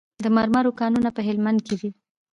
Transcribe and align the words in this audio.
د 0.23 0.25
مرمرو 0.35 0.77
کانونه 0.79 1.09
په 1.15 1.21
هلمند 1.27 1.59
کې 1.67 1.75
دي 1.81 1.89